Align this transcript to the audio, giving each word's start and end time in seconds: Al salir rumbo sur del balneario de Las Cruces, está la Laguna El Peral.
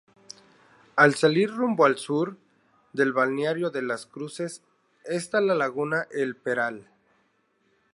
Al 0.95 1.13
salir 1.13 1.51
rumbo 1.51 1.87
sur 1.95 2.35
del 2.91 3.13
balneario 3.13 3.69
de 3.69 3.83
Las 3.83 4.07
Cruces, 4.07 4.63
está 5.05 5.41
la 5.41 5.53
Laguna 5.53 6.07
El 6.09 6.35
Peral. 6.35 6.87